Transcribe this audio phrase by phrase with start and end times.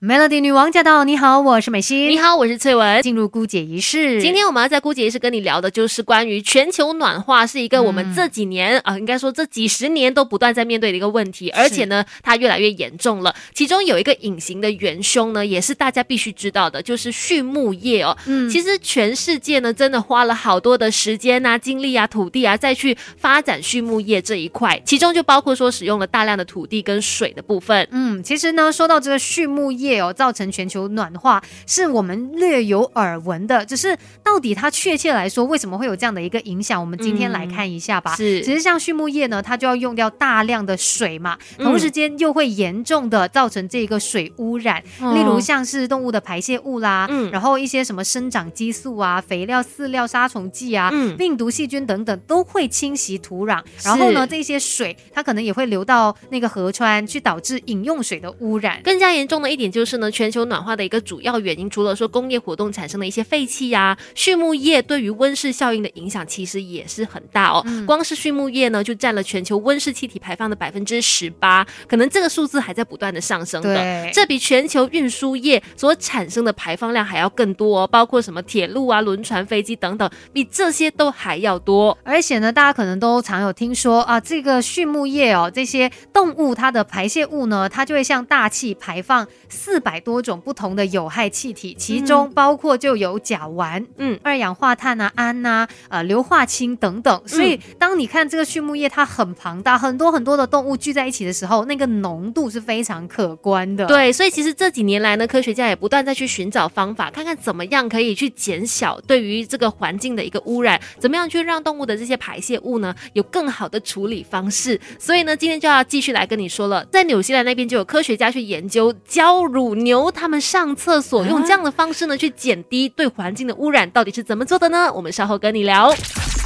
[0.00, 1.02] Melody 女王驾到！
[1.04, 2.10] 你好，我是美心。
[2.10, 3.00] 你好，我是翠文。
[3.00, 13.34] 进入姑姐仪式，今天我们要在姑姐仪式跟你聊的就是关于全球暖化，是一个我们这几年啊，应该说这几十年都不断在面对的一个问题，而且呢，它越来越严重了。
[13.54, 18.14] 其中有一个隐形的元凶呢，也是大家必须知道的，就是畜牧业哦。
[18.26, 27.88] 嗯，其实全世界呢，真的花了好多的时间啊、精力啊、土地啊，再去发展畜牧业这一块，其中就包括说使用了大量的土地跟水的部分。
[27.90, 29.83] 嗯，其实呢，说到这个畜牧业。
[29.92, 33.64] 有造成全球暖化，是我们略有耳闻的。
[33.64, 36.80] 只是到底它确切来说，为什么会有这样的一个影响？
[36.80, 38.16] 我们今天来看一下吧。
[38.16, 44.82] 是，其实像畜牧业呢，它就要用掉大量的水嘛，同时间又会严重的造成这个水污染。
[45.14, 53.62] 例如像是动物的排泄物啦，嗯，然后一些什么生长激素啊、肥料、饲料、杀虫剂啊、病毒、细菌等等，都会侵袭土壤。
[53.84, 58.80] 然后呢，这些水它可能也会流到那个河川，去导致饮用水的污染。
[58.82, 59.94] 更加严重的一点就是。
[59.98, 67.64] 呢，全球暖化的一个主要原因，除了说工业活动产生的一些废气呀，畜牧业对于温室效应的影响其实也是很大哦。
[67.86, 74.10] 光是畜牧业呢，就占了全球温室气体排放的百分之十八，可能这个数字还在不断的上升的。
[74.12, 81.96] 这比全球运输业所产生的排放量还要更多哦，包括什么铁路啊、轮船、飞机等等，比这些都还要多。
[82.02, 89.26] 而且呢，大家可能都常有听说啊，这个畜牧业哦，这些动物它的排泄物呢，它就会向大气排放
[89.64, 89.74] 四。
[89.74, 97.20] 四百多种不同的有害气体，其中包括就有甲烷、嗯，二氧化碳啊、氨呐、呃，硫化氢等等。
[97.26, 103.84] 所以，当你看这个畜牧业，它很庞大，很多很多的动物聚在一起的时候，那个浓度是非常可观的。
[103.86, 114.80] 对，所以其实这几年来呢，科学家也不断在去寻找方法，看看怎么样可以去减小对于这个环境的一个污染，怎么样去让动物的这些排泄物呢有更好的处理方式。
[115.00, 119.74] 所以呢，今天就要继续来跟你说了，在纽西兰那边就有科学家去研究焦乳。
[119.76, 124.92] 牛他们上厕所用这样的方式呢，去减低对环境的污染，到底是怎么做的呢？
[124.92, 125.94] 我们稍后跟你聊。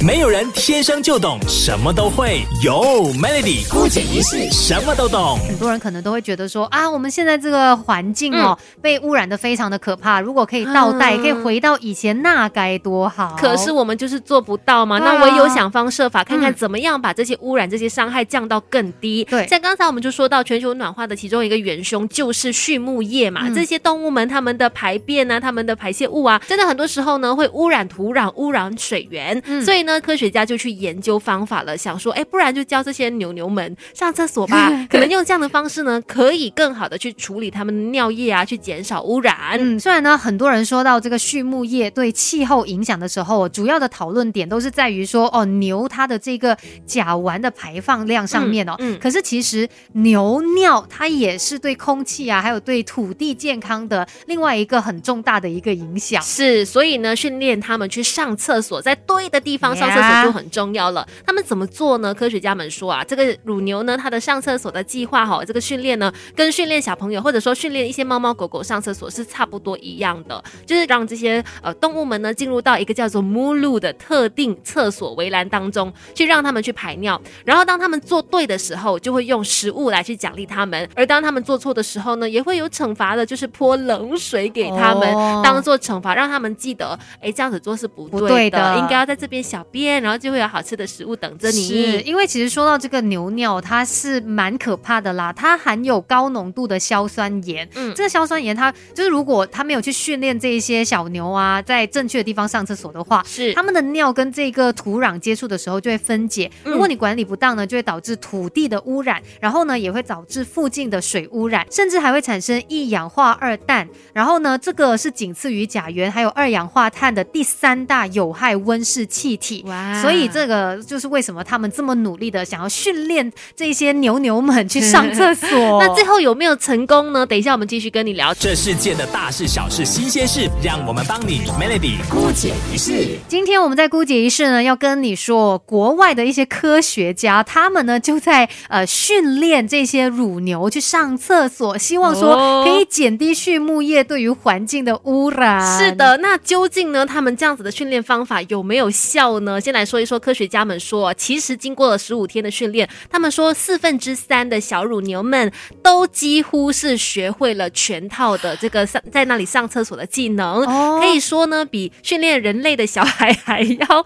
[0.01, 5.37] 没有人天生就懂什么都会，有 Melody 孤姐一世什么都懂。
[5.45, 10.21] 很多人可能都会觉得说啊，我们现在这个环境哦，被污染的非常的可怕。
[10.21, 13.35] 如果可以倒带，可以回到以前，那该多好。
[13.37, 14.99] 可是我们就是做不到嘛。
[14.99, 19.25] 那唯有想方设法，看看怎么样把这些污染、这些伤害降到更低。
[19.25, 23.49] 对，像刚才我们就说到，全球暖化的其中一个元凶就是畜牧业嘛。
[23.53, 29.43] 这些动物们它们的排便啊，它们的排泄物啊，真的很多时候呢会污染土壤、污染水源。
[29.61, 34.69] 所以呢，科学家就去研究方法了，想说，哎，不然就教这些牛牛们上厕所吧。
[34.91, 39.57] 可能用这样的方式呢，可以更好的去处理它们的尿液啊，去减少污染。
[39.57, 48.75] 嗯，虽然呢，很多人说到这个畜牧业对气候影响的时候，主要的讨论点都是在于说，哦，牛它的这个甲烷的排放量上面哦。
[48.79, 48.99] 嗯。
[48.99, 53.29] 可是其实牛尿它也是对空气啊，还有对土地。
[53.39, 61.07] 健康的另外一个很重大的一个影响是，所以呢，训练他们去上厕所，在对的地方上厕所就很重要了。
[61.25, 62.13] 他们怎么做呢？
[62.13, 77.19] 科学家们说啊，这个乳牛呢，它的上厕所的计划哈，这个训练呢，跟训练小朋友或者说训练一些猫猫狗狗上厕所是差不多一样的，就是让这些呃动物们呢进入到一个叫做目录的特定厕所围栏当中，去让他们去排尿。
[77.45, 83.29] 然后当他们做对的时候，就会用食物来去奖励他们；而当他们做错的时候呢，也会有惩罚的。
[83.29, 85.07] 就是泼冷水给他们，
[85.43, 91.67] 当做惩罚，让他们记得，哎，这样子做是不对的，应该要在这边小便，然后就会有好吃的食物等着你。
[91.67, 97.69] 是，因为其实说到这个牛尿，它是蛮可怕的啦，它含有高浓度的硝酸盐。
[97.75, 106.49] 嗯，这个硝酸盐，它就是如果它没有去训练这一些小牛啊，在正确的地方上厕所的话，是，它们的尿跟这个土壤接触的时候就会分解。
[106.63, 113.19] 如果你管理不当呢，就会导致土地的污染，然后呢，也会导致附近的水污染，甚至还会产生一氧化。
[113.19, 119.58] 化二氮，然后呢，这个是仅次于甲烷还有二氧化碳的第三大有害温室气体。
[119.67, 120.01] 哇！
[120.01, 125.49] 所以这个就是为什么他们这么努力的想要训练这些牛牛们去上厕所。
[125.83, 127.25] 那最后有没有成功呢？
[127.25, 133.17] 等一下我们继续跟你聊这世界的大事小事新鲜事，让我们帮你 Melody 姑姐一事。
[133.27, 143.09] 今天我们在姑姐一事呢，要跟你说国外的一些科学家，他们呢就在呃训练这些乳牛去上厕所，希望说可以减。
[143.09, 145.79] 减低畜牧业对于环境的污染。
[145.79, 147.03] 是的，那究竟呢？
[147.03, 149.48] 他们这样子的训练方法有没有效呢？
[149.49, 149.59] 呢？
[149.59, 155.51] 先来说一说科学家们说，其实经过了十五天的训练，他们说四分之三的小乳牛们
[155.81, 164.05] 都几乎是学会了全套的这个上在那里上厕所的技能，哦可以说呢，比训练人类的小孩还要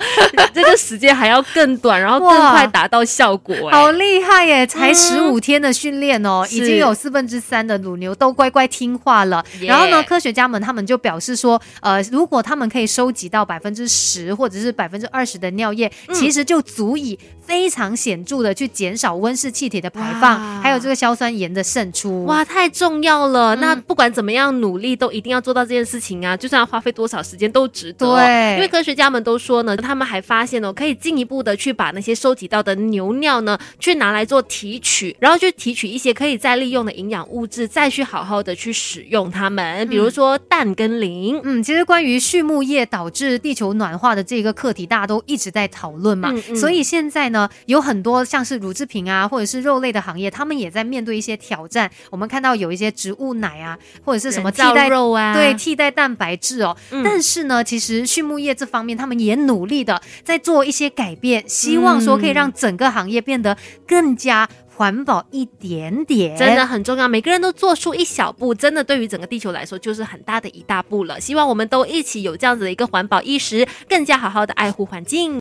[0.54, 4.66] 这个时间还要更短，然后更快达到效果、哎好厉害耶！
[4.66, 9.44] 才十五天的训练哦，是已经有四分之三的乳牛都乖乖听话了。
[9.62, 22.24] 然后呢，科学家们他们就表示说，呃，如果他们可以收集到百分之十或者是百分之二十的尿液，嗯其实就足以非常显著的去减少温室气体的排放，还有这个硝酸盐的渗出。
[22.26, 23.56] 哇，太重要了！
[23.56, 26.36] 嗯那不管怎么样努力，都一定要做到这件事情啊！
[26.36, 41.40] 就算要花费多少时间，都值得哦、对因为科学家们都说呢，他们还发现哦，可以进一步的去把那些收集到的牛尿呢，去拿来做提取，然后去提取一些可以再利用的营养物质，再去好好的去使用它们，比如说氮跟磷。
[41.44, 46.32] 嗯，其实关于畜牧业导致地球暖化的这个课题，大家都一直在讨论嘛。
[46.32, 51.90] 嗯嗯所以现在呢，有很多像是乳制品啊，或者是肉类的行业，他们也在面对一些挑战。
[52.10, 56.76] 我们看到有一些植物奶啊，或者是什么替代肉啊，对，替代蛋白质哦。
[56.92, 63.58] 嗯但是呢，其实畜牧业这方面，他们也努力的在做一些改变，希望说可以让整个行业变得
[63.88, 66.38] 更加环保一点点。
[66.38, 71.22] 真的很重要，每个人都做出一小步，真的对于整个地球来说就是很大的一大步了。
[71.22, 75.32] 希望我们都一起有这样子的一个环保意识，更加好好的爱护环境。